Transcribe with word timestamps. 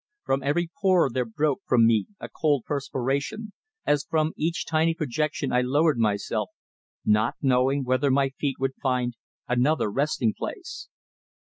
From 0.23 0.41
every 0.41 0.67
pore 0.81 1.11
there 1.11 1.25
broke 1.25 1.61
from 1.67 1.85
me 1.85 2.07
a 2.19 2.27
cold 2.27 2.63
perspiration, 2.65 3.53
as 3.85 4.03
from 4.09 4.33
each 4.35 4.65
tiny 4.65 4.95
projection 4.95 5.51
I 5.53 5.61
lowered 5.61 5.99
myself, 5.99 6.49
not 7.05 7.35
knowing 7.39 7.83
whether 7.83 8.09
my 8.09 8.29
feet 8.29 8.55
would 8.57 8.73
find 8.81 9.13
another 9.47 9.91
resting 9.91 10.33
place. 10.35 10.89